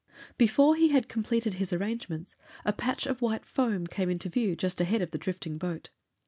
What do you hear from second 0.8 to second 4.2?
had completed his arrangements, a patch of white foam came